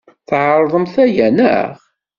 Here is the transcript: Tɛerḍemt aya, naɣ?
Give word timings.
Tɛerḍemt 0.27 0.95
aya, 1.05 1.27
naɣ? 1.37 1.75